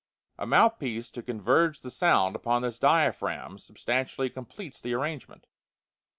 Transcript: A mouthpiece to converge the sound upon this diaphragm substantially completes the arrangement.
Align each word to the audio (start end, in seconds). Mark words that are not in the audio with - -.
A 0.39 0.47
mouthpiece 0.47 1.11
to 1.11 1.21
converge 1.21 1.81
the 1.81 1.91
sound 1.91 2.35
upon 2.35 2.63
this 2.63 2.79
diaphragm 2.79 3.59
substantially 3.59 4.31
completes 4.31 4.81
the 4.81 4.95
arrangement. 4.95 5.45